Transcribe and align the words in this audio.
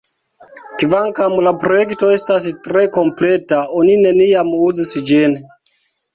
Kvankam 0.83 1.35
la 1.47 1.53
projekto 1.63 2.09
estas 2.13 2.47
tre 2.69 2.87
kompleta, 2.97 3.61
oni 3.83 4.01
neniam 4.09 4.53
uzis 4.71 4.97
ĝin. 5.13 5.39